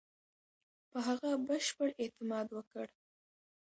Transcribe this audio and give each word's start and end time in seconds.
په 0.89 0.97
هغه 1.07 1.29
بشپړ 1.47 1.89
اعتماد 2.01 2.47
وکړ. 2.53 2.87